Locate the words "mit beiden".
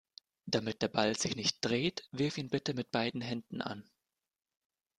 2.73-3.21